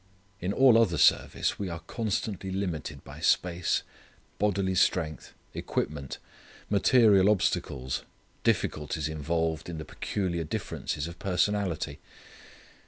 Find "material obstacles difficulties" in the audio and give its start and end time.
6.71-9.07